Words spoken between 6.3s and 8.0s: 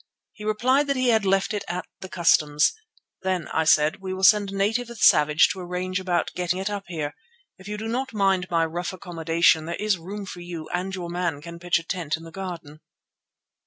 getting it up here. If you do